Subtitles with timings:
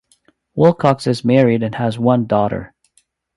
[0.55, 2.73] Wilcox is married and has one daughter.